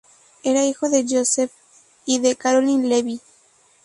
Era 0.41 0.65
hijo 0.65 0.89
de 0.89 1.05
Joseph 1.07 1.51
J. 1.53 2.01
y 2.07 2.19
de 2.21 2.35
Carolyn 2.35 2.89
Levy. 2.89 3.21